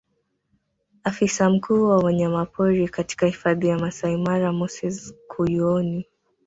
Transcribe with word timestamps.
Afisa 1.03 1.49
mkuu 1.49 1.83
wa 1.87 1.97
wanyamapori 1.97 2.89
katika 2.89 3.25
hifadhi 3.25 3.67
ya 3.67 3.79
Maasai 3.79 4.17
Mara 4.17 4.51
Moses 4.51 5.13
Kuyuoni 5.27 6.05